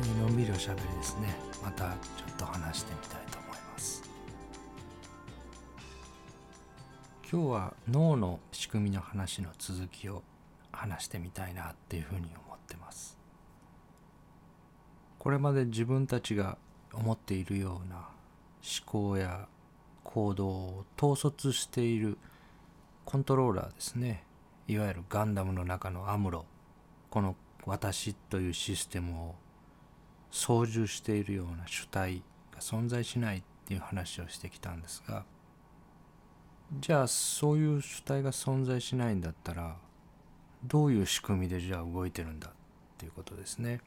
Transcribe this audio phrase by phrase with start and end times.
[0.00, 1.34] のんびりおしゃべりですね。
[1.62, 1.90] またちょ
[2.32, 4.02] っと話してみたいと思います。
[7.30, 10.22] 今日は脳の仕組みの話の続きを
[10.72, 13.18] 話してみたいなっていうふうに思ってます。
[15.18, 16.56] これまで自分たちが
[16.94, 19.48] 思っているような思考や
[20.02, 22.16] 行動を統率している
[23.04, 24.24] コントローラーですね。
[24.66, 26.46] いわゆるガンダムの中のアムロ。
[27.10, 29.34] この私というシステムを
[30.30, 35.24] 操縦しているような主体が存在しないっていう話をしてきたんですが
[36.78, 39.76] じゃあそういう主体が存在しないんだったら
[40.64, 42.52] どういう仕組みでじゃあ動いてるんだっ
[42.96, 43.80] ていうことですね。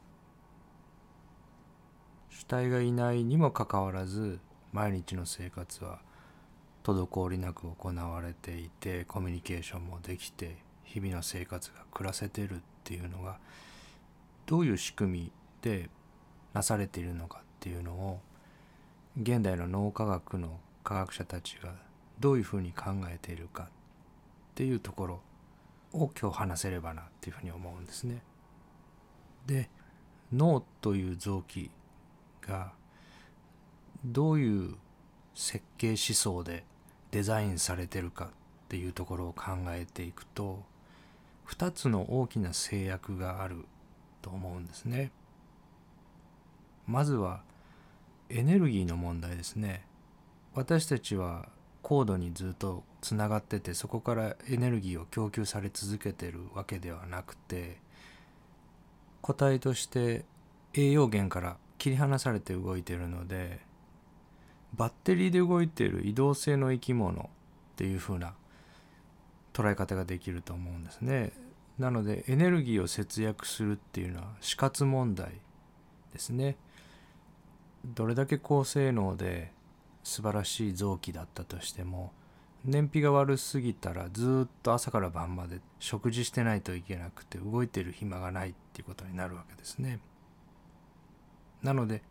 [2.28, 4.40] 主体がいないにもかかわらず
[4.72, 6.00] 毎日の生活は
[6.82, 13.38] 滞りなく行われていてコミュニケーションもできて日々の生活が暮らせてるっていうのが
[14.46, 15.88] どういう仕組みで
[16.54, 18.20] なされているのかっていうのを
[19.20, 21.74] 現代の脳科学の科学者たちが
[22.18, 23.66] どういうふうに考えているかっ
[24.54, 25.20] ていうところ
[25.92, 28.22] を今日話せればなっていうふうに思うんですね。
[29.46, 29.68] で
[30.32, 31.70] 脳という臓器
[32.40, 32.72] が
[34.04, 34.74] どういう
[35.34, 36.64] 設計思想で
[37.10, 38.28] デザインされてるかっ
[38.68, 40.62] ていうところを考えていくと
[41.48, 43.64] 2つの大きな制約がある
[44.22, 45.10] と思うんですね。
[46.86, 47.42] まずは
[48.28, 49.84] エネルギーの問題ですね。
[50.54, 51.48] 私たちは
[51.82, 57.78] 高度にずっとつながっててそこからエネルギーを供給され続けてるわけではなくて
[59.20, 60.24] 個体として
[60.72, 63.60] 栄養源から切り離されて動いてるので
[64.74, 67.26] バッテリーで動いてる移動性の生き物っ
[67.76, 68.34] ていう風な
[69.52, 71.32] 捉え方ができると思うんですね。
[71.78, 75.32] なのでエネルギーを節約するっていうのは死活問題
[76.12, 76.56] ですね。
[77.84, 79.52] どれだけ高性能で
[80.02, 82.12] 素晴らしい臓器だったとしても
[82.64, 90.00] 燃費が悪すぎたらずっと朝から晩まで食事してないといけなくて動いてる暇がないっていうことになるわけですね。
[91.62, 92.02] なので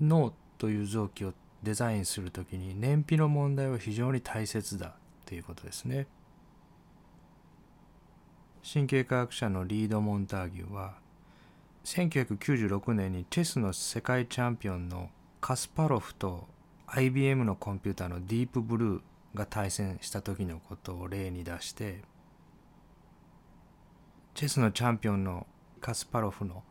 [0.00, 1.32] 脳という臓器を
[1.62, 4.92] デザインする時に燃費の問題は非常に大切だっ
[5.24, 6.06] ていうことですね。
[8.70, 10.94] 神経科学者のリード・モンターギュは
[11.86, 15.08] 1996年にチェスの世界チャンピオンの
[15.40, 16.48] カスパロフと
[16.88, 19.00] IBM のコンピューターのディープブルー
[19.36, 22.02] が対戦した時のことを例に出して
[24.34, 25.46] チェスのチャンピオンの
[25.80, 26.64] カスパロフの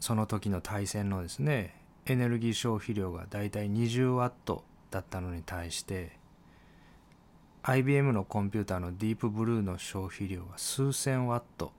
[0.00, 1.74] その時の対戦のですね
[2.04, 6.12] エネルギー消費量がだいたい20ワットだったのに対して
[7.62, 11.72] IBM のコンピューターのディープブルーの消費量は数千ワット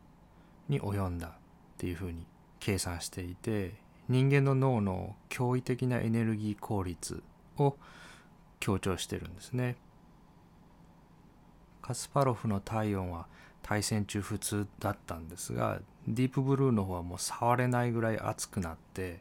[0.68, 1.32] に及んだっ
[1.78, 2.26] ていうふうに
[2.60, 3.74] 計算していて
[4.10, 7.22] 人間の脳の驚異的なエネルギー効率
[7.58, 7.76] を
[8.60, 9.76] 強調してるんですね。
[11.82, 13.28] カスパロフの体温は
[13.64, 19.20] 対戦中普通だったんですがディープブルーの方はもう触れないぐらい熱くなって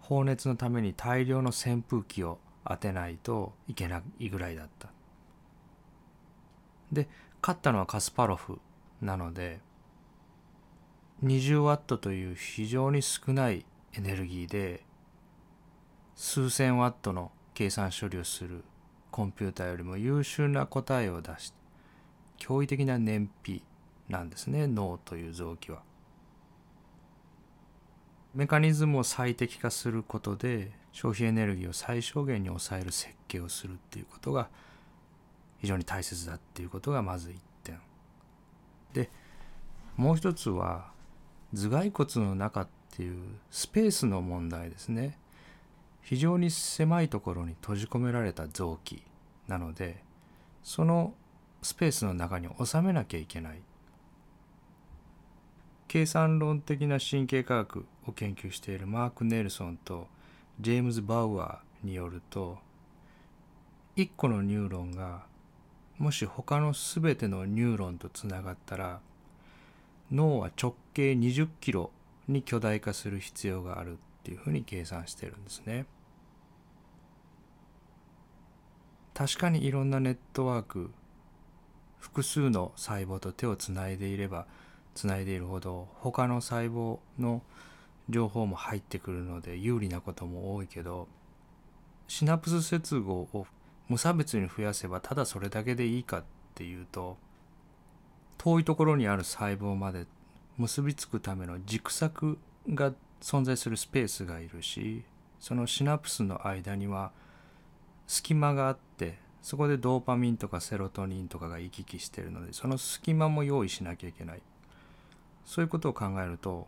[0.00, 4.88] 放熱のために大量の扇風機を当てないといけないぐらいだった
[6.92, 7.08] で
[7.42, 8.60] 勝ったのはカスパロフ
[9.00, 9.60] なので
[11.24, 14.84] 20ワットという非常に少ないエネルギーで
[16.14, 18.64] 数千ワットの計算処理をする
[19.10, 21.56] コンピューターよりも優秀な答えを出して
[22.38, 23.62] 驚異的な燃費
[24.10, 25.82] なんですね脳という臓器は。
[28.34, 34.50] メカニズムを最適化することで消費エネルギーを最小限に抑える設計をするっていうことが
[35.58, 37.34] 非常に大切だっていうことがまず1
[37.64, 37.80] 点
[38.92, 39.10] で
[39.96, 40.94] もう一つは
[41.54, 45.18] 頭蓋骨の中っていうスペースの問題ですね。
[46.02, 49.02] 非常に狭いところに閉じ込められた臓器
[49.48, 50.04] なので
[50.62, 51.14] その
[51.62, 53.60] スペースの中に収めなきゃいけない。
[55.88, 60.08] 計算論的な神経科学を研究しているマーク・ネルソンと
[60.60, 62.58] ジェームズ・バウアーによると
[63.96, 65.24] 1個のニューロンが
[65.98, 69.00] もし他の全てのニューロンとつながったら
[70.10, 71.90] 脳は直径20キロ
[72.26, 75.84] に巨大化する必要があるっていうふうに計算してるんですね。
[79.12, 80.90] 確かにいろんなネットワーク
[81.98, 84.46] 複数の細胞と手をつないでいれば
[84.94, 87.42] つないでいるほど他の細胞の
[88.08, 91.08] 情報も入ってくるので有利なことも多いけど
[92.08, 93.46] シナプス接合を
[93.88, 97.16] 無差別に増やせばただそれだけでいいかっていうと
[98.36, 100.06] 遠いところにある細胞まで
[100.58, 102.38] 結びつくための軸索
[102.68, 105.02] が存在するスペースがいるし
[105.38, 107.12] そのシナプスの間には
[108.06, 114.42] 隙間があってそこでドーパミンとかセロトニンとかが行き来してるのでその隙間も用意しなきゃいけない
[115.44, 116.66] そういうことを考えると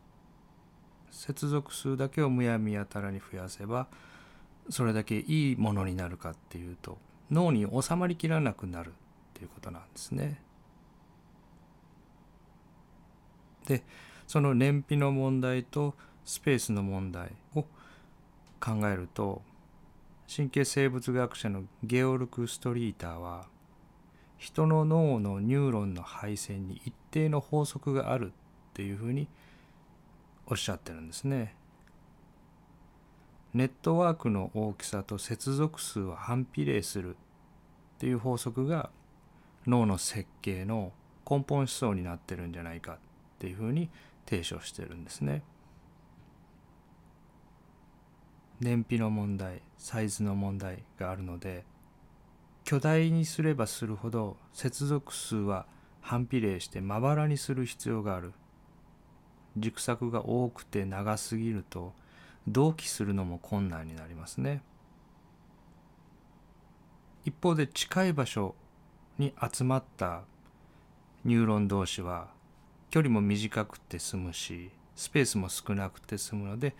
[1.11, 3.88] 接続数だけをむやみやたらに増やせば
[4.70, 6.99] それだけいいものになるかっていうと
[7.31, 8.93] 脳に収まりきらなくなるっ
[9.35, 10.40] ていうことなんですね。
[13.69, 13.85] で
[14.26, 15.94] その燃費の問題と
[16.25, 17.62] スペースの問題を
[18.61, 19.43] 考えると
[20.35, 23.47] 神経生物学者のゲオルク・ストリーターは
[24.38, 28.31] 人の脳のニューロンの配線に一定の法則があるっ
[28.73, 29.29] ていうふうに
[30.47, 31.55] おっしゃってるんですね。
[33.53, 38.91] ネットワークの大きさと接続数は反比例するっていう法則が
[39.67, 40.93] 脳の設計の
[41.29, 42.99] 根本思想になってるんじゃないか
[43.38, 43.88] っていうふうに
[44.26, 45.43] 提唱してるんですね。
[48.61, 51.64] 燃費の問題サイズの問題があるので
[52.64, 55.67] 巨大にすればするほど接続数は
[56.00, 58.32] 反比例してまばらにする必要がある
[59.56, 61.93] 軸索が多くて長すぎると
[62.49, 64.62] 同期するのも困難になりますね
[67.25, 68.55] 一方で近い場所
[69.19, 70.23] に集まった
[71.25, 72.29] ニューロン同士は
[72.90, 76.75] 距離も短くて済むしスペースも少なくて済むので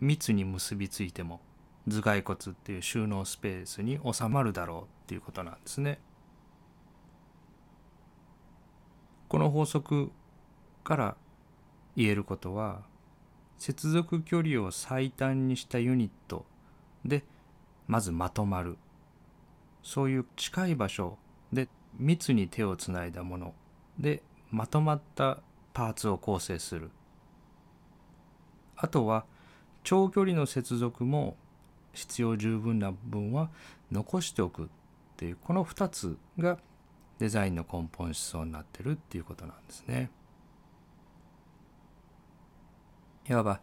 [0.00, 1.40] 密に結びついても
[1.88, 5.98] 頭蓋骨っていう収納スペースに収まるだろうっていうことなんですね。
[9.28, 10.10] この法則
[10.84, 11.16] から
[11.96, 12.82] 言えることは
[13.58, 16.46] 接続距離を最短にしたユニット
[17.04, 17.24] で
[17.86, 18.78] まずまとまる
[19.82, 21.18] そういう近い場所
[21.52, 21.68] で
[21.98, 23.54] 密に手をつないだもの
[23.98, 25.40] でまとまった
[25.78, 26.90] パーツを構成する
[28.76, 29.24] あとは
[29.84, 31.36] 長距離の接続も
[31.92, 33.48] 必要十分な部分は
[33.92, 34.66] 残しておくっ
[35.16, 36.58] ていうこの2つが
[37.20, 40.10] デザインの根本思想になってるっていうことなんですね。
[43.28, 43.60] いわば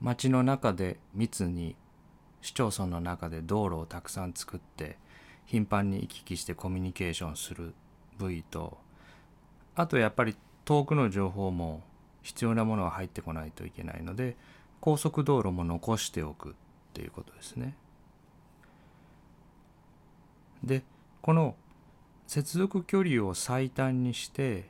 [0.00, 1.74] 街の中で密に
[2.40, 4.96] 市町村の中で道路をたくさん作って
[5.44, 7.74] 頻繁に行き来してコミュニケーションする
[8.16, 8.78] 部位と
[9.74, 10.36] あとやっぱり
[10.70, 11.82] 遠くの情報も
[12.22, 14.36] 必要なものは入ってこないといけないので
[14.80, 16.52] 高速道路も残しておくっ
[16.94, 17.74] ていうことですね。
[20.62, 20.84] で
[21.22, 21.56] この
[22.28, 24.68] 接続距離を最短にして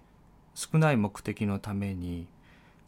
[0.55, 2.27] 少ない目的のために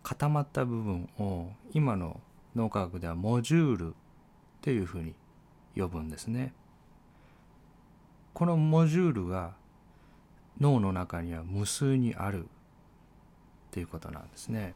[0.03, 2.19] 固まった部分を今の
[2.56, 3.94] 脳科学ではモジュールっ
[4.62, 5.15] ていうふうに
[5.76, 6.55] 呼ぶんですね。
[8.32, 9.53] このモジュールが
[10.58, 12.49] 脳の中には無数にある
[13.72, 14.74] っていうことなんですね。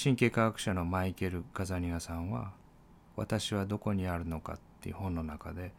[0.00, 2.52] 神経科学者のマイケル・ガザニガさんは
[3.16, 5.72] 「私はどこにあるのか」っていう本の中で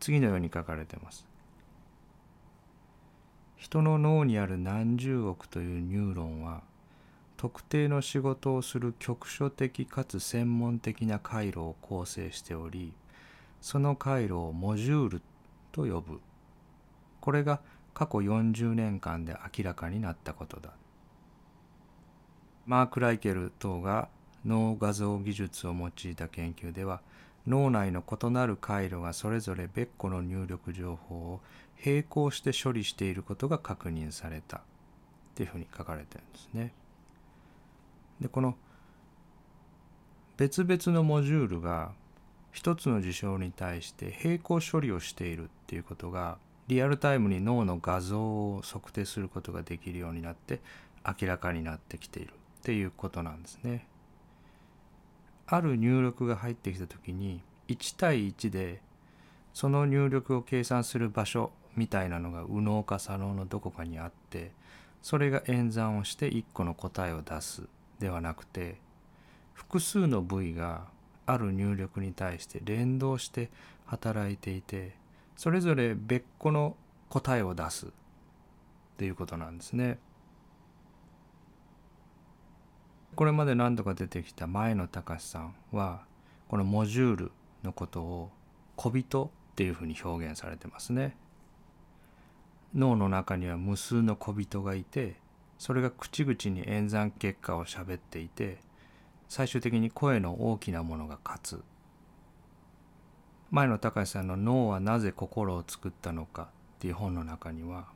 [0.00, 1.24] 次のように書かれてます。
[3.54, 6.64] 人の脳にある何十億というニューロンは
[7.36, 12.92] 特定の仕事をする局所的かつ専門的な回路を構成しており
[13.60, 15.22] その回路をモジュール
[15.70, 16.20] と呼ぶ
[17.20, 17.60] これが
[17.94, 20.70] 過去40年間で明らかになったことだ
[22.66, 24.08] マーク・ライケル等が
[24.44, 27.00] 脳画像技術を用いた研究では
[27.46, 31.40] 脳内の異なる回路がそれぞれ別個の入力情報を
[31.84, 34.60] 並行して処理していることが確認されたっ
[35.34, 36.72] ていうふうに書かれてるんですね。
[38.20, 38.56] でこの
[40.36, 41.92] 別々のモジュールが
[42.52, 46.38] 一つの事象に対して並行処理をしているっていうことが
[46.72, 50.60] リアルタイムに脳の画像を測定することができるようになって
[51.06, 53.86] 明らかになってきているっていうことなんですね。
[55.46, 58.80] ある入力が入ってきた時に1対1で
[59.52, 64.52] その入力を計算する場所みたいなのが右脳か左脳のどこかにあって
[65.02, 67.64] それが演算をして1個の答えを出す
[67.98, 68.76] ではなくて
[69.52, 70.86] 複数の部位が
[71.26, 73.50] ある入力に対して連動して
[73.84, 75.01] 働いていて
[75.42, 76.76] それぞれ別個の
[77.08, 77.88] 答えを出すっ
[78.96, 79.98] ていうことなんですね。
[83.16, 86.04] これまで何度か出てきた前野隆さんは
[86.46, 87.32] このモジュール
[87.64, 88.30] のことを
[88.76, 91.16] 小人っていうふうに表現されてますね。
[92.72, 95.16] 脳の中には無数の小人がいて
[95.58, 98.58] それが口々に演算結果を喋っていて
[99.28, 101.64] 最終的に声の大きなものが勝つ
[103.52, 106.44] 前野隆さんの「脳はなぜ心を作ったのか」
[106.74, 107.86] っていう本の中には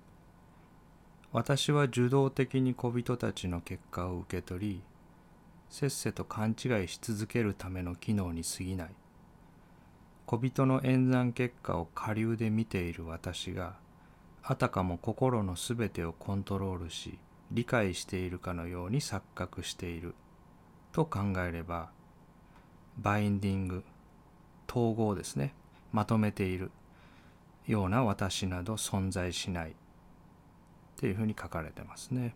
[1.32, 4.82] 私は受動的に小人たちの結果を受け取り
[5.70, 8.94] せっせと勘違いし続けるための機能に過ぎない。
[10.26, 13.76] 小人の演算結果を下流で見ている私が
[14.42, 17.18] あたかも心のすべてをコントロールし
[17.50, 20.14] 理解しているかのように錯覚している
[20.92, 21.90] と考えれば
[22.98, 23.84] バインディング
[24.68, 25.54] 統合ですね
[25.92, 26.70] まとめている
[27.66, 29.72] ような私など存在しないっ
[30.96, 32.34] ていうふうに書かれてますね。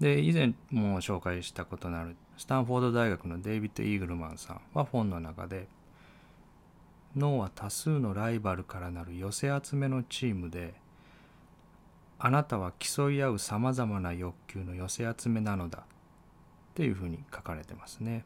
[0.00, 5.66] で以前も紹介したことのあるスタンフォード大学のデイビッド・イーグルマンさんは本の中で
[7.16, 10.74] 脳は多数のライバルからなる寄せ集めのチームで
[12.20, 15.82] あなたは競い合うさまざまな欲求の寄せ集めなのだっ
[16.74, 18.24] ていうふうに書かれてますね。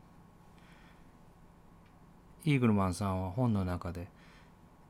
[2.45, 4.09] イーグルマンさんは本の中で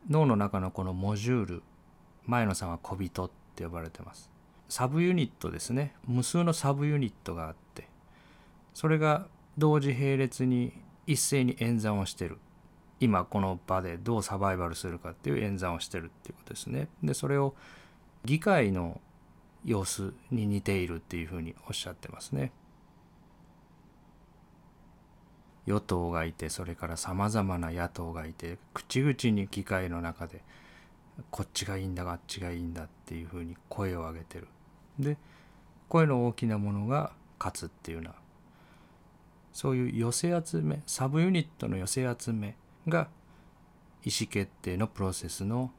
[0.09, 1.63] 脳の中のこのモジュール
[2.27, 4.31] 前野さんは小人って呼ばれてます。
[4.69, 5.95] サブユニットですね。
[6.07, 7.89] 無数のサブユニットがあって
[8.75, 9.27] それが
[9.59, 10.73] 同時並列に
[11.07, 12.39] 一斉に演算をしてる。
[13.01, 16.89] 今この場でどうサバイバルするかっていう演算をしてるっていうことですね。
[17.03, 17.55] でそれを
[18.25, 19.01] 議会の
[19.65, 22.53] 様子に似ているっていうふうにおっしゃってますね。
[25.67, 30.43] 与党がいてそれからさまざまな野党がいて口々に議会の中で
[31.31, 34.49] こっちがいいんだあっちがいいんだっていうふうに声を上げてる
[34.99, 35.17] で
[35.89, 38.15] 声の大きなものが勝つっていうような
[39.53, 42.57] そういう寄せ集めサブユニットの寄せ集め
[42.89, 43.09] が
[44.05, 45.71] 意思決定のプロセスの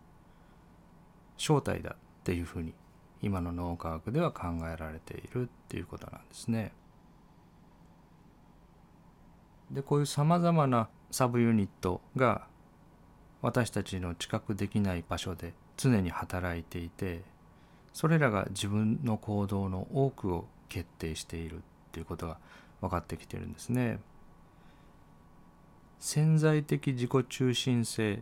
[1.38, 2.74] 正体だっていうふうに
[3.22, 6.72] 今の脳科学では考えられているっていうことなんですね。
[9.72, 12.48] でこういうさまざまなサブユニットが
[13.42, 17.22] 私たちの知覚できない場所で常に働いていて
[17.94, 21.60] それらが自分の行動の多くを決定しているっ
[21.92, 22.38] ていうことが
[22.82, 24.00] 分かってきてるんですね。
[26.00, 28.20] 潜在的自己中心性っ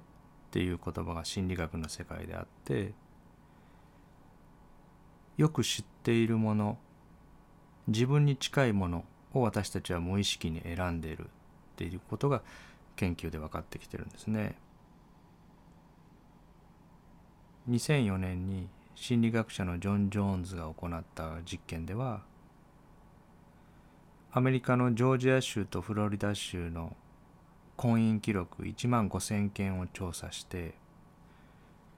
[0.52, 2.94] ていう言葉が心理学の世界であって
[5.38, 6.78] よく知っているもの
[7.88, 9.04] 自分に近いもの
[9.34, 11.28] を私たちは無意識に選んでいるっ
[11.76, 12.42] ていうことが
[12.96, 14.56] 研究で分かってきてるんですね。
[17.70, 22.22] 2004年に心理学者のジョン・ジョーンズが行った実験では
[24.32, 26.96] アメリカのジョージア州とフロリダ州の
[27.78, 30.76] 婚姻記録1万5,000件を調査して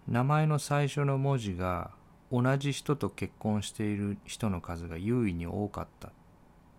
[0.08, 1.92] 名前の最初の文字が
[2.32, 6.12] 同じ人と結婚している人の数が優位に多かった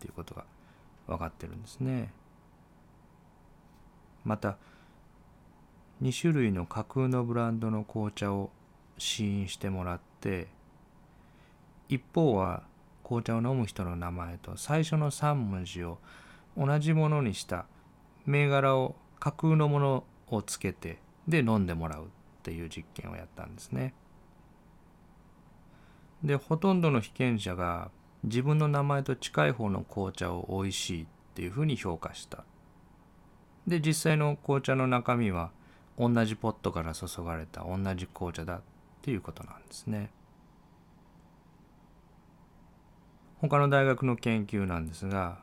[0.04, 0.44] っていうことが
[1.06, 2.12] 分かってるんですね。
[4.24, 4.58] また
[6.02, 8.50] 2種類の架空のブランドの紅茶を
[8.98, 10.48] 試飲してもらって
[11.88, 12.62] 一方は
[13.02, 15.98] 紅茶を飲む人の名前と最初の3文字を
[16.56, 17.66] 同じものにした
[18.26, 22.06] 銘柄を架空のものをつけてで飲んでもらうっ
[22.42, 23.94] ていう実験をやったんですね。
[26.22, 27.90] でほとんどの被験者が
[28.24, 32.44] 自分の名前と近い方の紅茶を美味しいっていうふうに評価した。
[33.66, 35.50] で実際の紅茶の中身は
[35.98, 38.60] 同じポットから注がれた同じ紅茶だっ
[39.02, 40.10] ていうことなんですね。
[43.38, 45.38] 他の大学の研究なんですが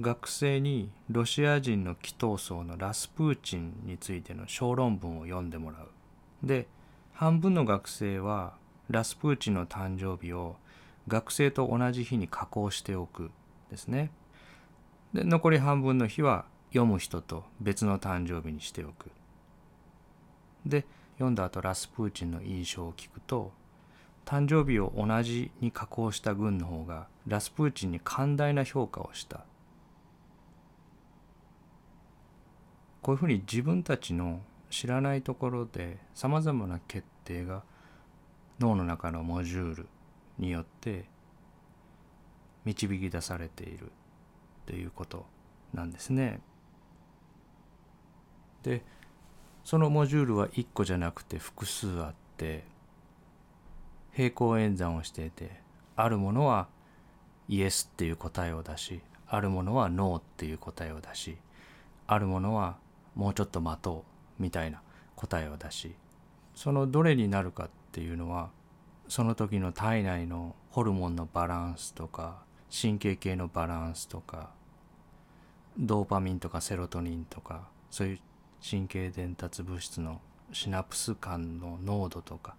[0.00, 5.88] 学生にロシア人の祈祷僧のラスプーチンについての小論文を読んでもらう。
[6.46, 6.68] で
[7.12, 8.54] 半分の学生は
[8.88, 10.56] ラスプーチンの誕生日を
[11.10, 13.30] 学生と同じ日に加工しておく
[13.70, 14.10] ですね。
[15.12, 19.10] で残り半分の日は読む人と別の誕生日にしておく。
[20.64, 23.52] で読んだ後ラスプーチンの印象を聞くと
[24.24, 29.44] 誕生日を同じに加工した軍の方がラスプーチンに寛大な評価をした
[33.02, 34.40] こういうふうに自分たちの
[34.70, 37.62] 知らないところでさまざまな決定が
[38.60, 39.88] 脳の中のモジュール
[40.40, 41.04] によって
[42.64, 43.92] 導き出されている
[44.66, 45.26] ということ
[45.72, 46.40] なんですね。
[48.62, 48.82] で
[49.64, 52.64] そのモジュールは1個じゃなくて複数あって
[54.12, 55.60] 平行演算をしていて
[55.96, 56.68] あるものは
[57.48, 61.36] イエスっていう答えを出しあるものはノーっていう答えを出し
[62.06, 62.76] あるものは
[63.14, 64.04] もうちょっと待と
[64.38, 64.82] うみたいな
[65.14, 65.94] 答えを出し
[66.54, 68.50] そのどれになるかっていうのは
[69.10, 74.50] その時の体内のホルモンのバランスとか神経系のバランスとか
[75.76, 78.18] ドーパミンとかセロトニンとかそういう
[78.64, 80.20] 神経伝達物質の
[80.52, 82.54] シナプス間の濃度とか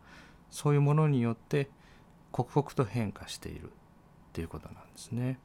[0.50, 1.70] そういうものによって
[2.34, 3.70] 刻々と変化しているっ
[4.34, 5.40] ていうことなんですね。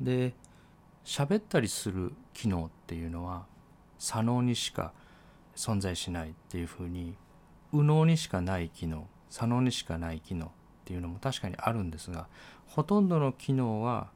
[0.00, 0.34] で
[1.04, 3.46] 喋ったりする機能っていうのは
[4.00, 4.92] 左脳にしか
[5.54, 7.14] 存在しないっていうふうに
[7.72, 10.48] 右脳にしかない機能左脳にしかない機能っ
[10.84, 12.26] ていうのも確かにあるんですが
[12.66, 14.08] ほとんどの機能は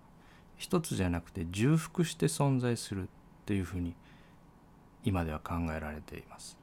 [0.57, 3.07] 一つじゃなくて重複して存在するっ
[3.47, 3.95] ていうふうに
[5.05, 6.57] 今では考えられています。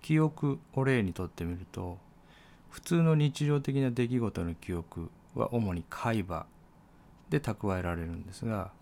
[0.00, 1.98] 記憶を例にとってみると
[2.70, 6.46] 普通の日常的な出来事の記憶は主に海馬
[7.30, 8.72] で蓄えられるんですが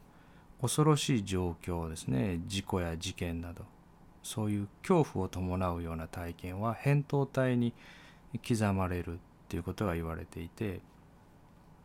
[0.63, 3.65] 恐ろしい状況ですね事故や事件など
[4.23, 7.73] そういう恐怖を伴うような体験は扁桃体に
[8.47, 9.17] 刻まれるっ
[9.49, 10.81] ていうことが言われていて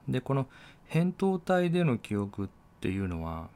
[0.07, 0.47] でこの
[0.89, 2.47] 扁桃体での記憶っ
[2.81, 3.49] ていうのは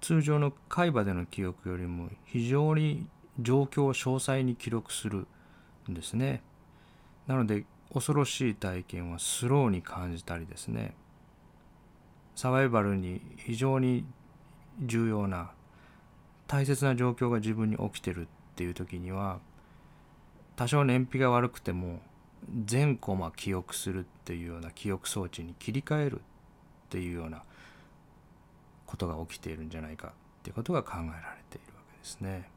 [0.00, 3.06] 通常の海馬での記憶よりも非常に
[3.38, 5.26] 状況を詳細に記録する
[5.90, 6.42] んですね。
[7.26, 10.94] なので恐ろしい体験はスローに感じたりですね
[12.34, 14.04] サバイバルに非常に
[14.80, 15.50] 重要な
[16.50, 19.38] 大切な状況が自分に起きてるっていう時には
[20.56, 22.00] 多少燃費が悪くても
[22.64, 26.22] 全コマ記憶するっていうような記憶装置に切り替えるっ
[26.88, 27.44] ていうような
[28.84, 30.10] ことが起きているんじゃないかっ
[30.42, 31.12] ていうことが考えられ
[31.48, 32.50] ているわけですね。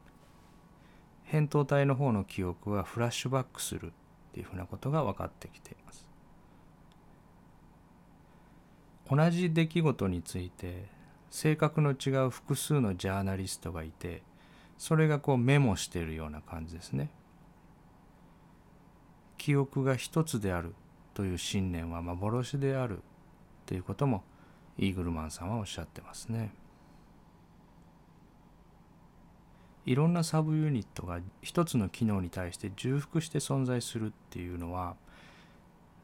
[1.31, 3.91] 扁桃体の方の記憶はフラッシュバックするっ
[4.33, 6.09] ていうふうなことが分かってきています。
[9.07, 10.87] 同じ出来事について
[11.33, 14.21] 性格の違う複数のジャーナリストがいて
[14.77, 17.09] それがこうメモしているような感じですね。
[19.39, 20.75] 記憶が一つである
[21.15, 23.01] という信念は幻である
[23.65, 24.23] ということも
[24.77, 26.53] イーグルマンさんはおっしゃってますね。
[29.87, 34.95] いろんなサブユニットが一つの機能に対して重複して存在するっていうのは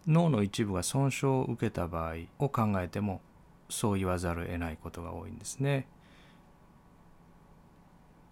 [0.08, 3.22] 脳の一部が損傷を受けた場合を考えても
[3.70, 5.88] そう言わざるを得ないことが多いんですね。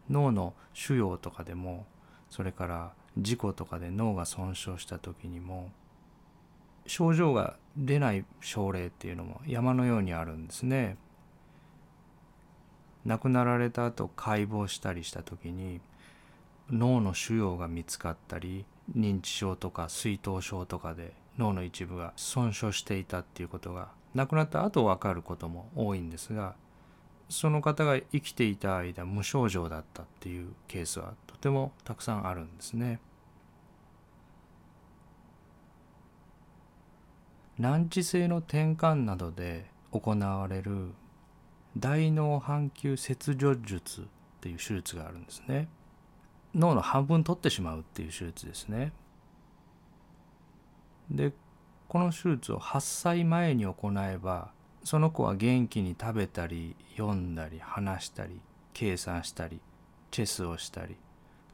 [0.09, 1.85] 脳の腫瘍とかでも
[2.29, 5.69] それから事故とかで脳が損傷した時にも
[6.85, 10.97] 症状が出ない症例っていうのも山のようにあるんですね。
[13.05, 15.79] 亡くなられた後解剖したりした時に
[16.69, 18.65] 脳の腫瘍が見つかったり
[18.97, 26.55] 認知症とか水頭症とかで脳の一部が損傷していたっていうことが亡くなった後分かることも多いんですが
[27.29, 32.99] その方が生きていた間無症状だったっていうケースはとてもたくさんあるんですね。
[37.59, 40.93] 難治性の転換などで行われる
[41.75, 44.05] 大脳半球切除術っ
[44.41, 45.67] ていう手術があるんですね
[46.53, 48.93] 脳の半分取ってしまうっていう手術ですね
[51.09, 51.33] で
[51.97, 54.51] この手術を8歳前に行えば
[54.83, 58.39] その子は元気に食べたり読んだり話したり
[58.71, 59.59] 計算したり
[60.11, 60.95] チェスをしたり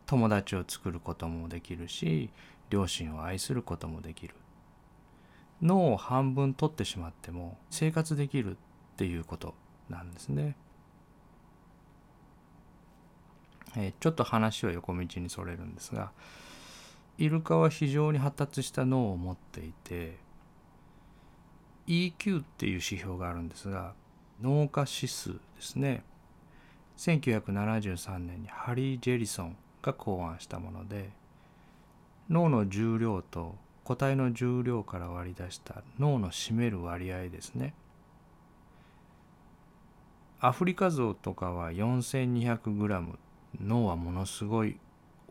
[0.05, 2.29] 友達を作ることもできるし
[2.69, 4.35] 両親を愛することもできる
[5.61, 9.55] 脳を半分取ってしまっても生活できるっていうこと
[9.89, 10.57] なんですね。
[13.77, 16.11] えー、ちょっと話は横道にそれるんですが
[17.17, 20.21] イルカは非常に発達した脳を持っていて
[21.87, 23.93] EQ っていう指標があるんですが
[24.41, 26.03] 脳化指数ですね。
[26.97, 31.09] 1973年にハリー・ジェリソンが考案したもので
[32.29, 37.73] 脳の重量と個体の重量から割り出した脳の占める割合ですね。
[40.39, 43.17] アフリカゾウとかは 4200g
[43.61, 44.77] 脳はものすごい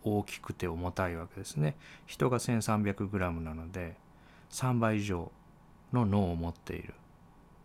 [0.04, 1.76] 大きくて重たいわけですね。
[2.06, 3.96] 人が 1300g なので
[4.50, 5.30] 3倍以上
[5.92, 6.94] の脳を持っている。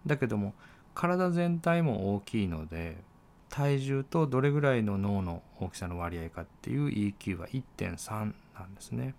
[0.05, 0.53] だけども
[0.93, 2.97] 体全体も大きいので
[3.49, 9.13] 体重とどれぐらいの脳の大きさの割合かっていう EQ は1.3なんですね。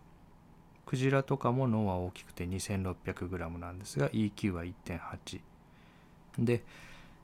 [0.86, 5.40] クジラとかも脳は大きくて 2600g なんですが EQ は1.8
[6.38, 6.64] で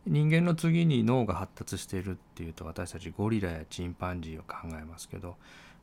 [0.07, 5.37] 人間の次に脳が発達しているっていうと私たちゴリラやチンパンジーを考えますけど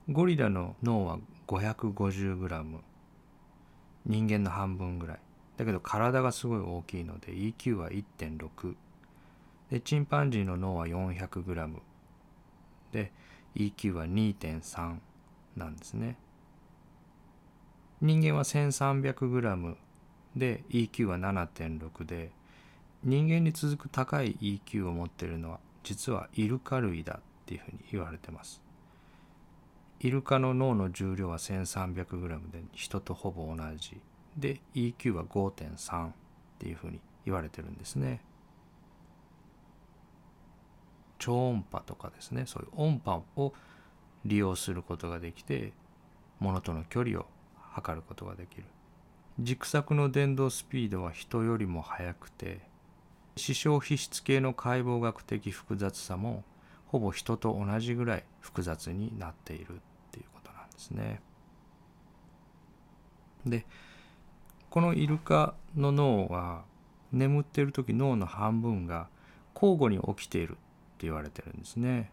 [0.10, 2.66] ゴリラの脳は 550g
[4.06, 5.20] 人間の半分ぐらい。
[5.58, 8.76] だけど体がすごい大きいので EQ は1.6
[9.70, 11.76] でチンパンジーの脳は 400g
[12.92, 13.12] で
[13.56, 14.98] EQ は2.3
[15.56, 16.18] なんですね。
[18.02, 19.76] 人間は 1300g
[20.36, 22.32] で EQ は7.6で
[23.04, 28.62] 人間に続く高い EQ を持っているのは実はイルカ類だっていうふうに言われてます。
[30.00, 34.02] イルカの脳の重量は 1300g で人とほぼ同じ。
[34.38, 36.12] で EQ は5.3っ
[36.60, 38.22] ていうふうに言われてるんですね
[41.20, 43.54] 超音波とかですねそういう音波を
[44.26, 45.74] 利用することができて
[46.40, 47.26] 物との距離を
[47.72, 48.64] 測ることができる
[49.40, 52.60] 軸索の伝導スピードは人よりも速くて
[53.38, 56.44] 視床皮質系の解剖学的複雑さも
[56.88, 59.78] ほぼ人と同じぐらい複雑になっているっ
[60.12, 61.22] ていうことなんですね。
[63.46, 63.66] で
[64.72, 66.64] このイルカの脳は
[67.12, 69.10] 眠っている時脳の半分が
[69.54, 70.60] 交互に起きているって
[71.02, 72.12] 言われてるんですね。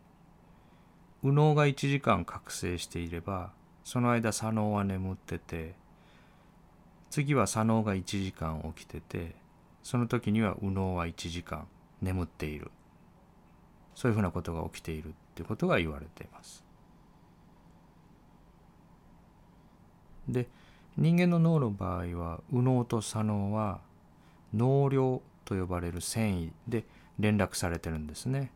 [1.23, 3.53] 右脳が1時間覚醒していれば
[3.85, 5.75] その間左脳は眠ってて
[7.11, 9.35] 次は左脳が1時間起きてて
[9.83, 11.67] その時には右脳は1時間
[12.03, 12.71] 眠っている
[13.95, 16.65] そういうふうなことが起きているってことが言われています
[20.29, 20.47] で
[20.99, 23.81] 人間の脳の場合は右脳と左脳は
[24.53, 26.85] 脳量と呼ばれる繊維で
[27.21, 28.51] 連絡されてるんですね。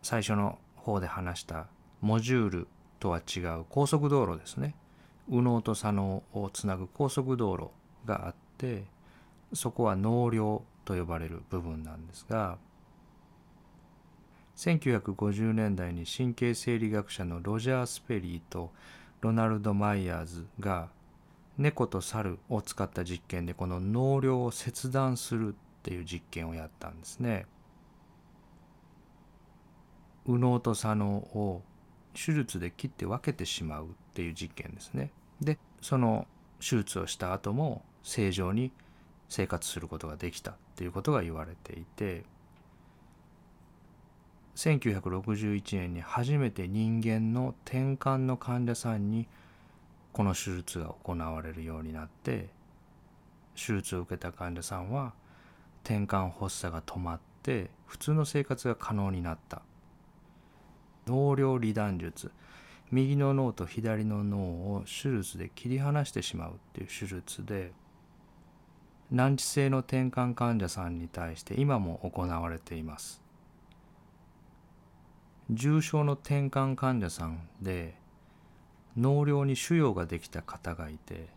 [0.00, 1.66] 最初の方で話した
[2.00, 2.68] モジュール
[3.00, 4.76] とは違う高速道路ですね。
[5.26, 7.70] 右脳と左脳をつなぐ高速道路
[8.06, 8.84] があって
[9.52, 12.58] そこは脳量と呼ばれる部分なんですが
[14.56, 18.70] 1950年代に神経生理学者のロジャー・スペリーと
[19.20, 20.88] ロナルド・マイヤーズが
[21.58, 27.46] 猫と猿を使った実験でこの脳量を切断するっていう実験をやったんですね。
[30.26, 31.62] 右脳と左脳を
[32.14, 35.10] 手術で切って分けてしまうっていう実験ですね。
[35.40, 36.26] でその
[36.60, 38.72] 手術をした後も正常に
[39.28, 42.24] 生活することができたっていうことが言われていて
[44.56, 49.28] 1961年に初めて人間の転換の患者さんに
[50.12, 52.48] この手術が行われるようになって
[53.54, 55.12] 手術を受けた患者さんは
[55.84, 59.62] 転換発作が止まって普通の生活が可能になった。
[61.06, 62.30] 脳量離断術。
[62.90, 67.72] 右の脳と左の脳を手術で切り離してしまうっていう手術で
[69.10, 73.22] 難治性の転換患者さんに対して今も行われています。
[75.50, 77.97] 重症の転換患者さんで
[78.96, 81.28] 脳量に腫瘍ができた方がいて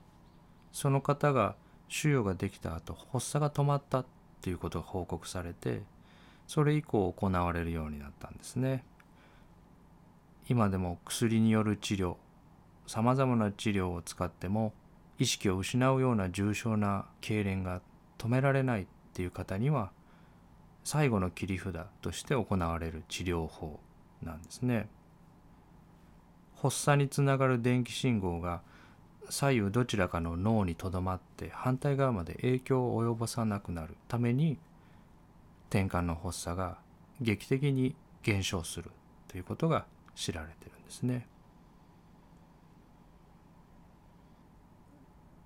[0.71, 1.55] その方が
[1.87, 4.05] 腫瘍ができた後発作が止まったっ
[4.41, 5.81] ていうことが報告されて
[6.47, 8.83] それ以降行われるようになったんですね
[10.49, 12.15] 今でも薬による治療
[12.87, 14.73] さまざまな治療を使っても
[15.19, 17.81] 意識を失うような重症な痙攣が
[18.17, 19.91] 止められないっていう方には
[20.83, 23.79] 最後の切り札として行われる治療法
[24.23, 24.89] なんですね。
[26.61, 28.61] 発作につながる電気信号が
[29.29, 34.59] 左右どちらかの脳にとどまって反対側まで影響を及ぼさなくなるために
[35.69, 36.77] 転換の発作が
[37.19, 38.91] 劇的に減少する
[39.27, 41.27] ということが知られてるんですね。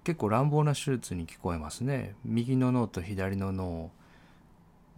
[0.03, 2.15] 結構乱暴な手術に聞こえますね。
[2.23, 3.91] 右の脳と左の脳を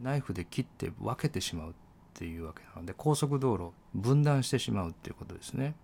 [0.01, 1.73] ナイフで切って分けてしまうっ
[2.13, 5.75] ていうわけなので高速道路を分断してしまうっていうことですね。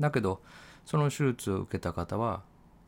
[0.00, 0.40] だけど
[0.84, 2.42] その手術を受けた方は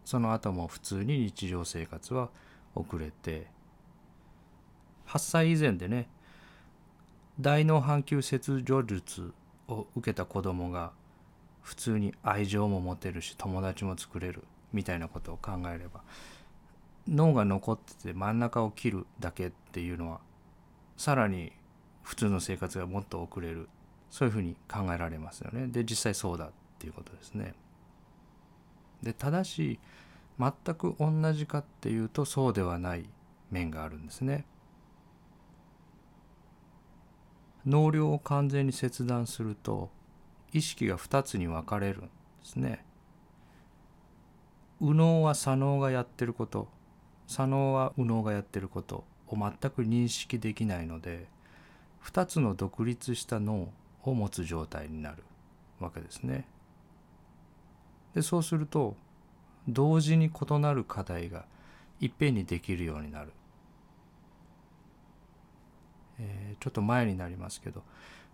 [0.05, 2.31] その後も普通に日常生活は
[2.75, 3.47] 遅れて
[5.07, 6.09] 8歳以前でね
[7.41, 9.33] 大脳半球切除術
[9.69, 10.93] を受けた子供が
[11.63, 16.03] 普通に愛情も持てるし友達も作れるみたいなことを考えれば
[17.07, 20.21] 脳が残ってて真ん中を切るだけっていうのは
[20.97, 21.53] さらに
[22.03, 23.69] 普通の生活がもっと遅れる。
[24.11, 25.67] そういうふうに考えられますよね。
[25.67, 26.51] で実際そうだ。
[26.79, 27.55] っていうことですね
[29.03, 29.81] でただし
[30.39, 33.05] 全く同じかっていうとそうではない
[33.51, 34.47] 面があるんですね
[37.67, 39.91] 脳量を完全に切断すると
[40.53, 42.09] 意識が2つに分かれるんで
[42.43, 42.85] すね。
[44.81, 46.69] 右脳は左脳がやってること
[47.27, 51.27] 左脳は右脳がやってることを全く認識できないので
[52.05, 53.73] 2つの独立した脳
[54.05, 55.25] を持つ状態になる
[55.81, 56.47] わけですね。
[58.15, 58.97] でそうすると
[59.69, 61.45] 同時に異なる課題が
[62.01, 63.33] いっぺんにできるようになる。
[66.21, 67.85] えー、ちょっと前になりますけど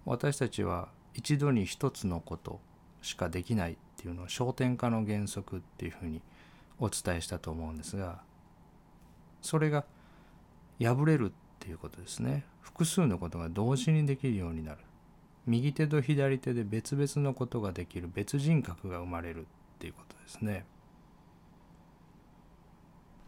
[0.06, 2.60] 私たちは一度に一つのこと
[3.02, 6.22] しかできないっていうのを焦点化の原則っていうふうに
[6.78, 8.22] お伝えしたと思うんですが
[9.42, 9.84] それが
[10.80, 12.44] 破れるっていうことですね。
[12.60, 14.78] 複数のことが同時にできるようになる。
[15.46, 19.46] 右手と左手で別々のことができる別人格が生まれる。
[19.85, 20.64] っていうことですね。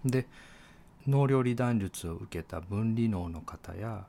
[0.07, 0.27] で
[1.07, 4.07] 脳量離断術を受けた分離脳の方や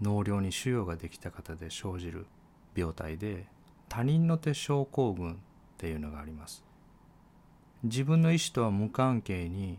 [0.00, 2.26] 脳量に腫瘍ができた方で生じる
[2.74, 3.46] 病態で
[3.88, 5.36] 他人の手症候群っ
[5.78, 6.62] ていうのがあります。
[7.84, 9.78] 自分の意思とは無関係に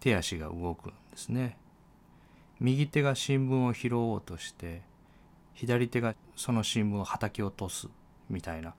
[0.00, 1.56] 手足が動くんですね。
[2.60, 4.82] 右手が新聞を拾おうとして
[5.54, 7.88] 左手がその新聞をはたき落とす
[8.28, 8.74] みたいな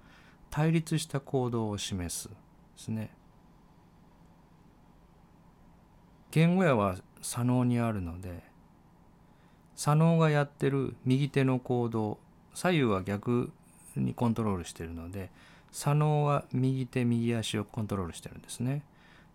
[0.50, 2.30] 対立した行動を示す
[2.75, 3.09] ですね。
[6.31, 8.43] 言語やは左脳にあるので
[9.75, 12.17] 左脳がやってる右手の行動
[12.53, 13.51] 左右は逆
[13.95, 15.29] にコントロールしてるので
[15.71, 18.83] 左脳は右手右足をコントロールしてるんですね。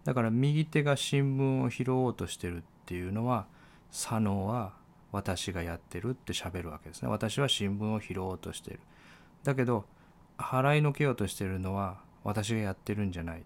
[0.05, 3.46] だから右手が新聞を拾おうとしてるっていうのは
[3.90, 4.72] 左脳は
[5.12, 7.09] 私がやってるって喋るわけですね。
[7.09, 8.81] 私は新聞を拾おうとしてる。
[9.44, 9.85] だけど
[10.37, 11.98] 払いのけようとしてるのは
[12.29, 13.45] 私がやってるんじゃない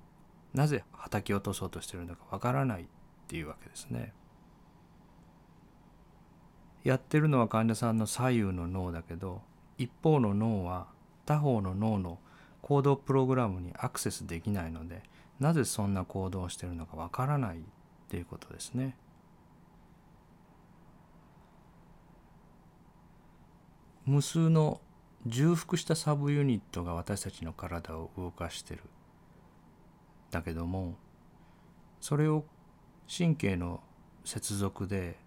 [0.55, 2.87] なぜはたき落とそうとしてるのかわからないっ
[3.29, 4.13] ていうわけですね
[6.83, 9.43] やってるのは患者さんの左右の脳だけど
[9.79, 10.89] 一方の脳は
[11.25, 12.19] 他方の脳の
[12.61, 15.03] 行動プログラムにアクセスできないので
[15.39, 17.61] なぜそんな行動をしてるのかわからないっ
[18.09, 18.97] ていうことですね。
[24.05, 24.81] 無数の
[25.27, 28.83] 重複したサブユニットが私たちの体を動かしてる。
[30.31, 30.97] だけども
[32.01, 32.45] それを
[33.07, 33.81] 神経の
[34.25, 35.19] 接続で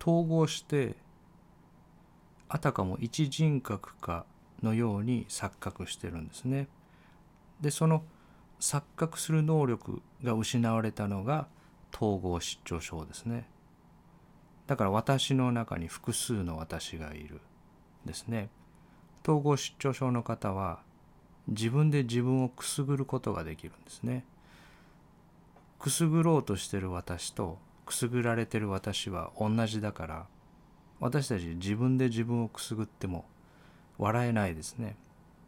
[0.00, 0.96] 統合して
[2.48, 4.24] あたかも一人格か
[4.62, 6.68] のように錯覚してるんですね。
[7.60, 8.02] でその
[8.58, 11.46] 錯覚する能力が失われたのが
[11.94, 13.48] 統合失調症ですね。
[14.66, 17.40] だから私の中に複数の私がいる
[18.04, 18.48] ですね。
[19.22, 20.80] 統合失調症の方は
[21.48, 24.24] 自分で自分をくすぐることができるんですね。
[25.80, 30.26] くすぐろうとしてる私とくすぐられてる私は同じだから
[31.00, 33.24] 私たち自分で自分をくすぐっても
[33.98, 34.94] 笑えないですね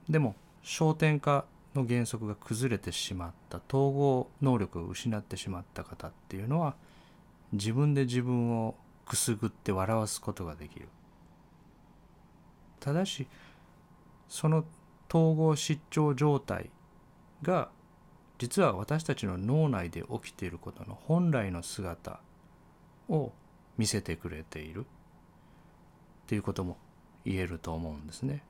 [0.09, 0.35] でも
[0.65, 6.75] 焦点化の原則が崩れてしまった統合能力を失ってしまった方っていうのは
[7.53, 8.75] 自分で自分を
[9.07, 10.89] くすぐって笑わすことができる
[12.83, 13.29] ただし
[14.29, 14.65] その
[15.09, 16.71] 統合失調状態
[17.43, 17.71] が
[18.39, 22.19] 実は私たちの脳内で起きていることの本来の姿
[23.09, 23.31] を
[23.79, 24.85] 見せてくれているっ
[26.27, 26.77] ていうことも
[27.25, 28.43] 言えると思うんですね。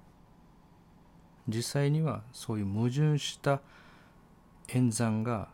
[1.46, 3.60] 実際にはそういう矛盾した
[4.68, 5.50] 演算が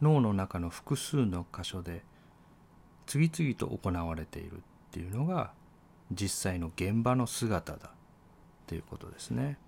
[0.00, 2.04] 脳の中の複数の箇所で
[3.06, 4.60] 次々と行われているっ
[4.92, 5.52] ていうのが
[6.10, 7.92] 実際の現場の姿だ
[8.66, 9.58] ということですね。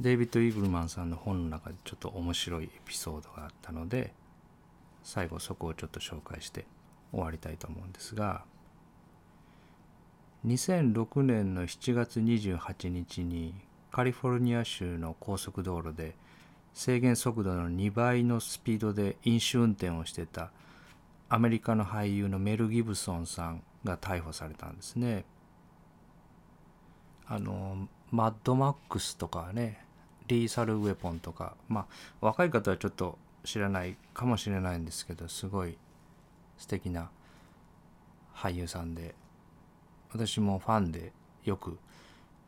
[0.00, 4.12] デイビッド・イーグルマンさんの本の中でちょっと面白いエピソードがあったので
[5.04, 6.66] 最後そこをちょっと紹介して
[7.12, 8.42] 終わりたいと思うんですが
[10.46, 13.54] 2006年の7月28日に
[13.92, 16.16] カリフォルニア州の高速道路で
[16.72, 20.50] 制限速度の2倍のスピードで飲酒運転をしてた
[21.28, 25.24] アメリカの俳優のメル・ギブソンさんが逮捕されたんですね。
[27.26, 29.84] あのマッドマックスとかね
[30.26, 31.86] リーサルウェポンとかまあ
[32.20, 35.76] 若い方はちょっと知らないかもしれないんですけどすごい
[36.58, 37.10] 素敵な
[38.34, 39.14] 俳優さんで
[40.12, 41.12] 私もファンで
[41.44, 41.78] よく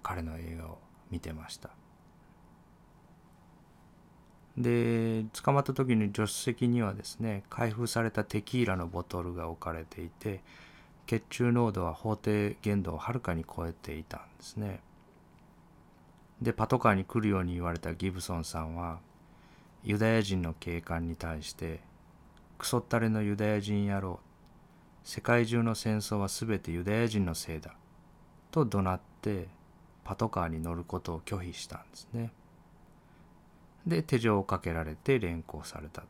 [0.02, 0.78] 彼の映画を
[1.10, 1.70] 見てました
[4.56, 10.42] で捕まった時に助手席にはですね開封されたテキーラのボトルが置かれていて
[11.06, 14.80] 血中濃度は法定限度をはるかに超えていたんですね。
[16.42, 18.98] でパトカーに来るように言われたギブソンさんは
[19.84, 21.80] ユダヤ人の警官に対して
[22.58, 24.20] クソったれのユダヤ人野郎
[25.04, 27.74] 世界中の戦争は全てユダヤ人のせいだ
[28.50, 29.48] と怒鳴って
[30.04, 32.32] パトカーに乗ることを拒否したんですね。
[33.86, 36.02] で手錠をかけられて連行された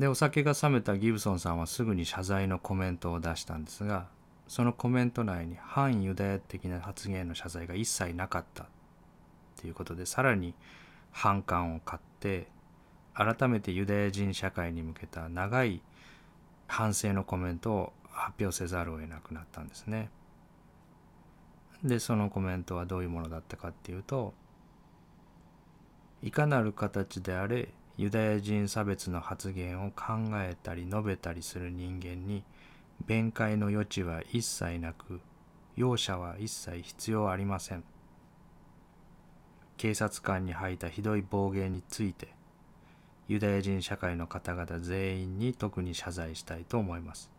[0.00, 4.06] でお酒が冷めたギブソンさんはすぐに謝罪のコメントを出したんですが
[4.48, 8.66] そのコメント内に反ユダヤ的な発言の謝罪が一切なかった
[9.60, 10.54] ということでさらに
[11.10, 12.48] 反感を買って
[13.12, 15.82] 改めてユダヤ人社会に向けた長い
[16.66, 20.08] 反省のコメントを発表せざるを得なくなったんですね。
[21.84, 24.32] でそのコメントはどういうものだったかっていうと
[26.22, 27.68] いかなる形であれ
[28.00, 32.44] ユダヤ人差別の発言を考えたり述べたりする人間に
[33.04, 35.20] 弁解の余地は一切なく
[35.76, 37.84] 容赦は一切必要ありません。
[39.76, 42.28] 警察官に吐いたひどい暴言について
[43.28, 47.30] ユダヤ人社会の方々全員に特に謝罪したいと思います。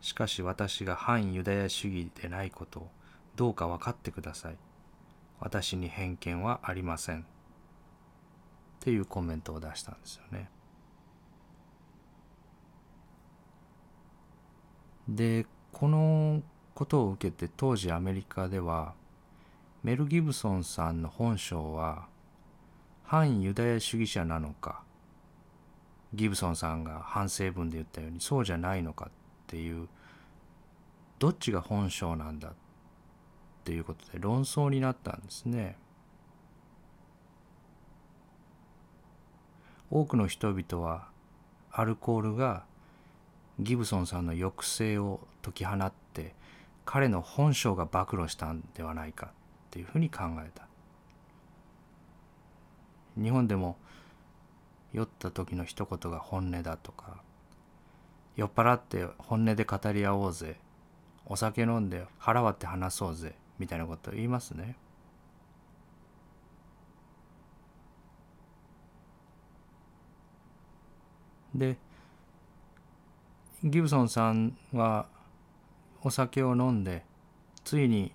[0.00, 2.90] しかし私が反ユダヤ主義でないことを
[3.36, 4.56] どうか分かってください。
[5.38, 7.26] 私に偏見はありません。
[8.82, 10.50] っていうコメントを出したんですよね
[15.08, 16.42] でこの
[16.74, 18.94] ことを受けて当時アメリカでは
[19.84, 22.06] メル・ギブソンさんの本性は
[23.04, 24.82] 反ユダヤ主義者なのか
[26.12, 29.10] ギブソンさんが反省文で言ったようにそうじゃないのかっ
[29.46, 29.88] ていう
[31.20, 32.52] どっちが本性なんだっ
[33.62, 35.76] ていうことで論争になったんですね。
[39.94, 41.06] 多くの人々は
[41.70, 42.64] アルコールが
[43.60, 46.34] ギブソンさんの抑制を解き放って
[46.86, 49.30] 彼の本性が暴露したんではないかっ
[49.70, 50.66] ていうふうに考えた。
[53.20, 53.76] 日本でも
[54.94, 57.20] 酔った時の一言が本音だとか
[58.34, 60.56] 酔っ払って本音で語り合おうぜ
[61.26, 64.74] お酒飲んで腹割って話そうぜみたいなこと言いますね。
[71.54, 71.76] で
[73.64, 75.06] ギブソンさんは
[76.02, 77.04] お酒を飲んで
[77.64, 78.12] ついに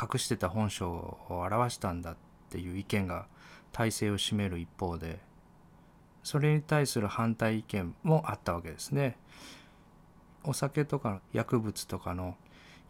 [0.00, 2.16] 隠してた本性を表したんだっ
[2.50, 3.26] ていう意見が
[3.72, 5.18] 大勢を占める一方で
[6.22, 9.16] それに対する反対意見もあったわけですね。
[10.42, 12.36] お酒とか薬物とかの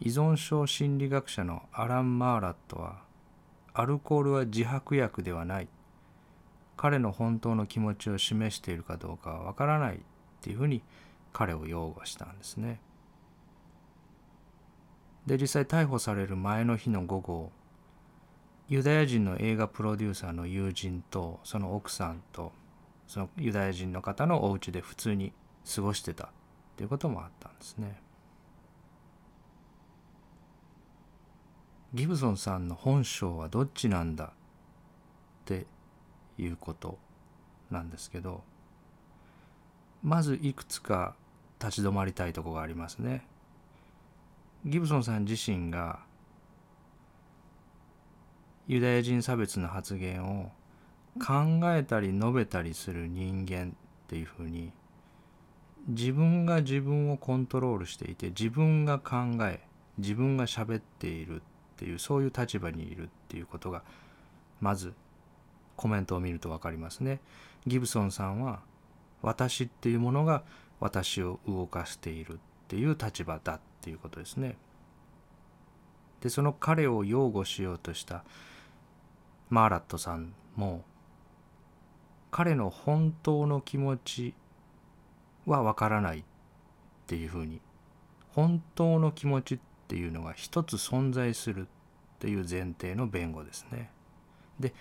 [0.00, 3.02] 依存症心理学者のアラン・マーラットは
[3.74, 5.68] アルコールは自白薬ではない
[6.76, 9.98] 彼の本当の気持ちを示しているかどうかはわからないっ
[10.40, 10.82] ていうふうに
[11.32, 12.80] 彼を擁護したんですね。
[15.26, 17.52] で実際逮捕される前の日の午後
[18.68, 22.52] ユダヤ人の映画プロデューサーの友人とその奥さんと
[23.06, 25.32] そのユダヤ人の方のお家で普通に
[25.74, 26.28] 過ごしてたっ
[26.76, 28.00] ていうこともあったんですね。
[31.94, 34.30] ギブソンさんの本性はどっちなんだっ
[35.44, 35.66] て
[36.38, 36.98] いうこと
[37.70, 38.42] なんですけど
[40.02, 41.14] まずいくつか
[41.60, 43.26] 立ち止まりたいとこがありますね。
[44.64, 46.00] ギブソンさん自身が
[48.66, 50.50] ユダヤ人差別の発言を
[51.24, 54.72] 考えたり述べたりする人間っていうふうに
[55.88, 59.60] 自分が自分をコントロールしていて自分が考え
[59.98, 61.40] 自分が喋っているっ
[61.76, 63.82] ていうそういう立場にいるっていうことが
[64.60, 64.94] まず
[65.76, 67.20] コメントを見ると分かりますね。
[67.66, 68.60] ギブソンさんは
[69.22, 70.42] 私っていうものが
[70.80, 72.36] 私を動かしているっ
[72.68, 74.56] ていう立場だっていうことですね。
[76.20, 78.24] でその彼を擁護しようとした
[79.50, 80.84] マーラットさんも
[82.30, 84.34] 彼の本当の気持ち
[85.46, 86.22] はわからないっ
[87.06, 87.60] ていうふうに
[88.30, 89.58] 本当の気持ちっ
[89.88, 93.90] ていうのが一つ存在するっていう前提の弁護ですね。
[94.58, 94.74] で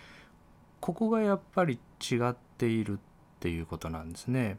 [0.80, 2.98] ここがやっぱり違っているっ
[3.40, 4.58] ていうことなんですね。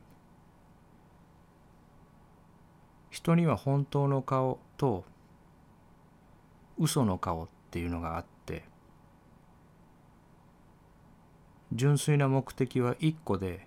[3.11, 5.05] 人には本当の顔と
[6.79, 8.65] 嘘の顔っていうのがあって
[11.73, 13.67] 純粋な目的は一個で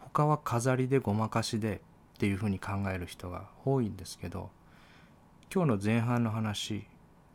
[0.00, 1.80] 他は飾りでごまかしで
[2.14, 4.50] っていうふうに考える人が多いんですけど
[5.52, 6.86] 今日の前半の話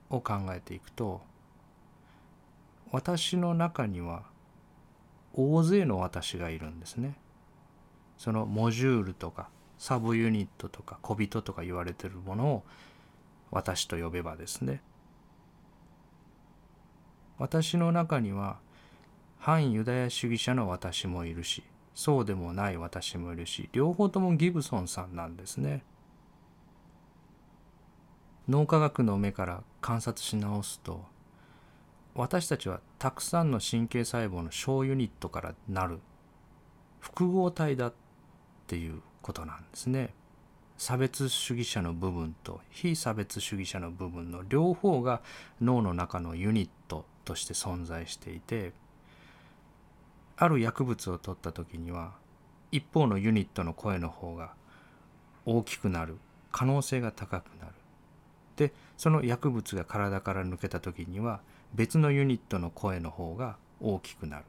[0.09, 1.21] を考えていくと
[2.91, 4.23] 私の中には
[5.33, 7.17] 大勢の私がいるんですね。
[8.17, 12.63] そのモジュールとかサブユニットとか小人とか言われてるものを
[13.49, 14.81] 私と呼べばですね
[17.37, 18.57] 私の中には
[19.39, 21.63] 反ユダヤ主義者の私もいるし
[21.95, 25.83] そうでもない私もいるし両方ともギブソンさんなんですね
[28.49, 31.05] 脳科学の目から観察し直すと
[32.19, 35.99] 私たちはたくさんの神経細胞の小ユニットからなる
[36.99, 37.93] 複合体だっ
[38.67, 40.13] ていうことなんですね。
[40.77, 45.21] 差別主義者の部分と非差別主義者の部分の両方が
[45.61, 48.73] 脳の中のユニットとして存在していて
[50.35, 52.11] ある薬物を取った時には
[52.73, 54.51] 一方のユニットの声の方が
[55.45, 56.17] 大きくなる
[56.51, 57.73] 可能性が高くなる。
[58.57, 61.39] でその薬物が体から抜けた時には
[61.73, 64.45] 別のユニットの声の方が大きくなる。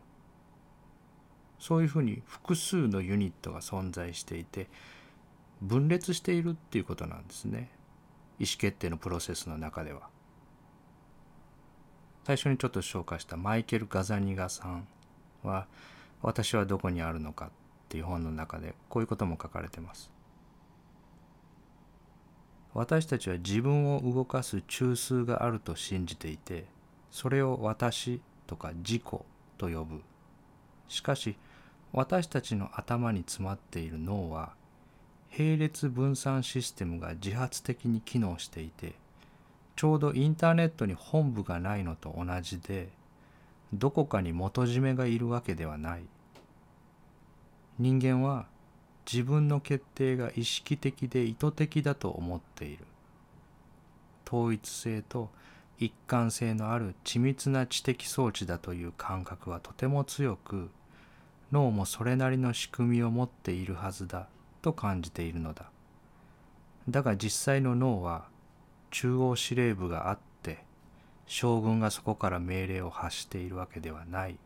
[1.59, 4.69] そういうふうに複数のユニットが存在していて
[5.61, 7.71] 分裂しているっていうことなんですね。
[8.39, 10.09] 意思決定のプロセスの中では。
[12.25, 14.87] 最初にちょっと紹介したマイケル・ガザニガさん
[15.43, 15.67] は
[16.23, 17.51] 「私はどこにあるのか」っ
[17.89, 20.11] ていう本の中でこういうことも書かれてます。
[22.73, 26.67] 私たちは自分を動かす中枢があると信じていて
[27.11, 30.03] それを私とか自己と呼ぶ。
[30.89, 31.37] しかし
[31.93, 34.53] 私たちの頭に詰まっている脳は
[35.37, 38.95] 並列分散システムが自発的に機能していて
[39.77, 42.89] ちょうどインターネットに本部がないのと同じで
[43.73, 46.03] どこかに元締めがいるわけではない。
[47.79, 48.47] 人間は
[49.11, 52.85] 自分の決定が意識的で意図的だと思っている。
[54.27, 55.31] 統一性と
[55.81, 60.71] 一貫性のある緻密な知的装置だという感覚はとても強く
[61.53, 64.29] 脳もそれなりの仕組みを持っているはずだ
[64.61, 65.71] と感じているのだ。
[66.89, 68.29] だが実際の脳は
[68.91, 70.65] 中央司令部があって
[71.27, 74.39] 将軍がそこから命令を発しているわけではない。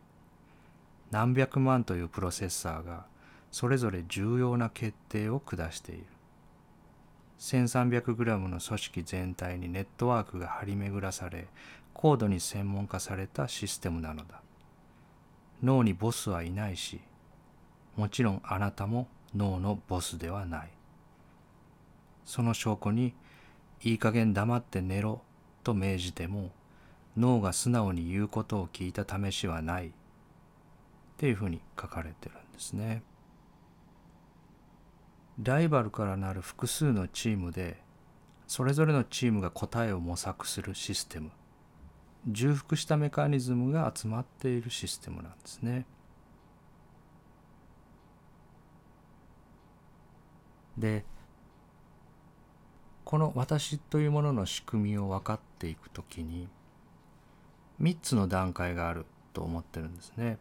[1.11, 3.07] 何百万というプロセッサーが
[3.51, 6.07] それぞれ重要な決定を下している。
[7.39, 11.47] 1300g の組織全体にネットワークが張り巡らされ
[11.93, 14.41] 高度に専門化されたシステムなのだ。
[15.63, 17.01] 脳にボスはいないし
[17.97, 20.71] もちろんあなたも脳のボスではない。
[22.25, 23.15] その証拠に
[23.83, 25.23] いい加減黙って寝ろ
[25.63, 26.51] と命じても
[27.17, 29.89] 脳が素直に言うことを聞いた試しはない。
[29.89, 29.91] っ
[31.17, 33.03] ていうふうに書かれてるんですね。
[35.43, 37.83] ライバルからなる複数のチームで
[38.47, 41.31] それぞれのチームが答えを模索するシステム
[42.27, 45.87] 重複したメカニズムが集まっているシステムなんですね。
[50.79, 51.05] で
[53.05, 56.49] この私というものの仕組みを分かっていくときに
[57.81, 60.39] 3つの段階があると思ってるんですね。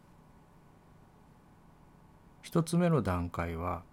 [2.43, 3.83] 1つ目の段階は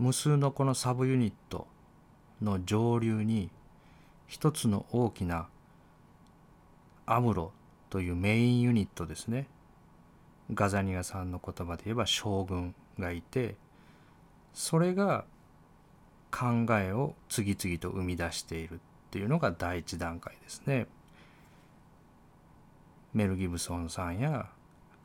[0.00, 1.66] 無数のこのサブユニット
[2.40, 3.50] の上流に
[4.28, 5.46] 一つの大きな
[7.04, 7.52] アムロ
[7.90, 9.46] というメインユニットですね
[10.54, 13.56] ガザニアさんの言葉で言えば将軍がいて
[14.54, 15.26] それが
[16.30, 18.78] 考えを次々と生み出しているっ
[19.10, 20.86] ていうのが第一段階ですね。
[23.12, 24.48] メル・ギブソンさんや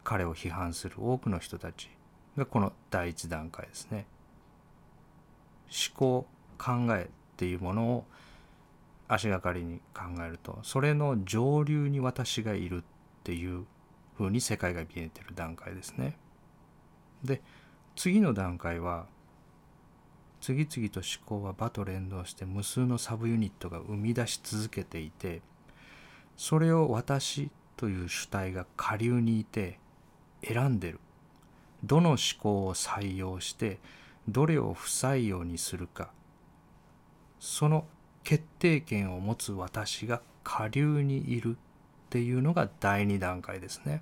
[0.05, 1.89] 彼を批判する多くの人たち
[2.37, 4.05] がこの第一段階ですね。
[5.70, 7.07] 思考考えっ
[7.38, 8.05] ていうものを
[9.07, 12.84] 足がかりに考えるとそれの上流に私がいるっ
[13.24, 13.66] ていう
[14.18, 16.18] ふうに世界が見えてる段階ですね。
[17.24, 17.41] で
[17.95, 19.05] 次の段階は
[20.41, 25.41] 次々と思考は場と連動して無数のサブユニットが生み出し続けていて
[26.38, 29.80] それを私という主体が下流にいて
[30.43, 30.99] 選んでる
[31.84, 33.80] どの思考を採用して
[34.28, 36.09] どれを不採用にするか
[37.39, 37.86] その
[38.23, 44.01] 決定権を持つ私が下流にいるっていうのが第二段階ですね。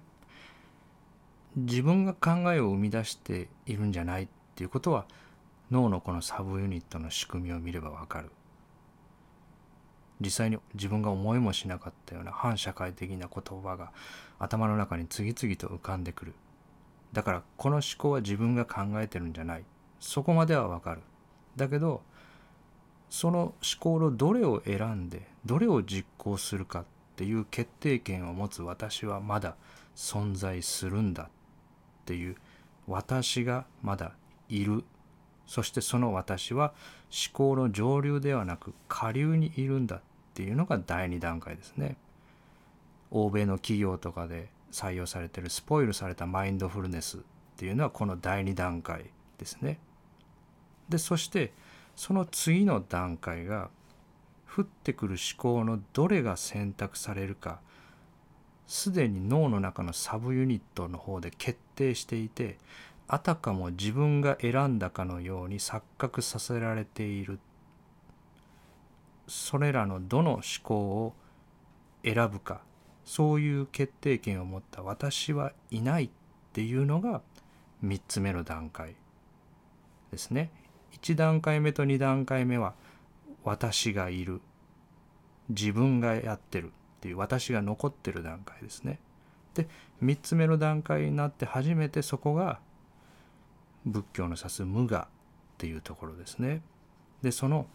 [1.56, 5.06] 自分が考えを生み出しているんじゃないっていうことは
[5.72, 8.32] 脳のこのサブユニットの仕組みを見ればわかる。
[10.22, 13.92] 実際に自分が思いもしなかったような反社会的な言葉が
[14.40, 16.34] 頭の中に次々と浮かんでくる。
[17.12, 19.66] だからこの思考は自分が考えてるんじゃない。
[20.04, 21.02] そこまではわかる
[21.56, 22.02] だけど
[23.10, 26.86] その思考のどれを選んでどれを実行するかっ
[27.16, 29.56] ていう決定権を持つ私はまだ
[29.96, 31.28] 存在するんだっ
[32.06, 32.36] ていう
[32.86, 34.12] 私がまだ
[34.50, 34.84] いる
[35.48, 36.74] そしてその私は
[37.10, 40.02] 思考の上流ではなく下流にいるんだっ
[40.34, 41.96] ていうのが第2段階ですね。
[43.12, 47.22] 欧米の企業とかで採用されてるスポイルされたマインドフルネスっ
[47.56, 49.06] ていうのはこの第2段階
[49.38, 49.80] ですね。
[50.90, 51.54] でそして
[51.96, 53.70] その次の段階が
[54.56, 57.60] 降ってくる思考のどれが選択されるか
[58.68, 62.58] すでに脳の中のサブユニットの方で決定していて
[63.08, 67.40] あたかも自分が選んだかのように錯覚させられている。
[69.28, 71.14] それらのどの思考を
[72.04, 72.62] 選ぶか
[73.06, 76.10] そういう決定権を持った私はいないっ
[76.52, 77.22] ていうのが
[77.84, 78.96] 3つ目の段階
[80.12, 80.52] ですね。
[81.04, 82.74] 1段階目と2段階目は
[83.44, 84.42] 私がいる
[85.50, 86.70] 自分がやってるっ
[87.02, 89.00] ていう私が残ってる段階ですね。
[89.54, 89.68] で
[90.02, 92.60] 3つ目の段階になって初めてそこが
[93.86, 95.08] 仏教の指す無我っ
[95.58, 96.62] ていうところですね。
[97.22, 97.68] でその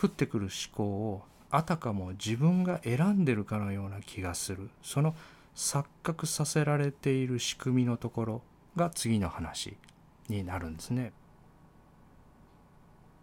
[0.00, 5.16] 降ってくる思考をあたかも自分が選んでるかのような気がするその
[5.56, 8.42] 錯覚させられている仕組みのところ
[8.76, 9.76] が次の話
[10.28, 11.12] になるんですね。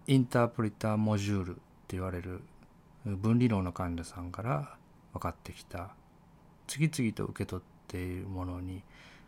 [0.07, 1.61] インタープリターモジュールって
[1.95, 2.41] 言われる
[3.05, 4.77] 分離論の患者さんから
[5.13, 5.95] 分かってきた
[6.67, 8.83] 次々と受け取っているものに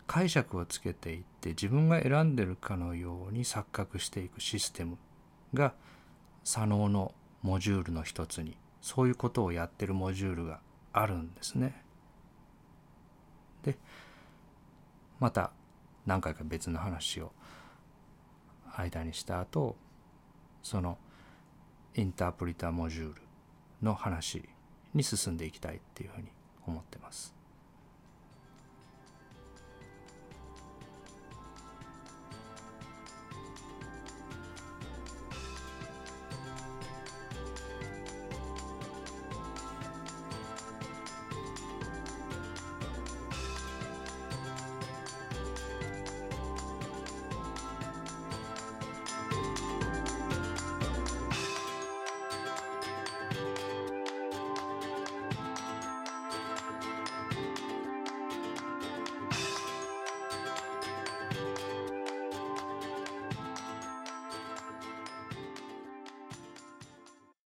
[0.05, 4.97] 解釈をつけていって自分が選んでるかのように錯覚していくシステム
[5.53, 5.73] が
[6.43, 10.59] 左脳のモジュールの一つにそういうことをやってるモジュールが
[10.93, 11.83] あるんですね。
[13.63, 13.77] で
[15.19, 15.51] また
[16.05, 17.31] 何回か別の話を
[18.77, 19.75] 間にした後
[20.67, 20.97] その
[21.95, 23.21] インタープリターモジュール
[23.81, 24.43] の話
[24.93, 26.27] に進んでいきたいっていうふうに
[26.67, 27.33] 思ってます。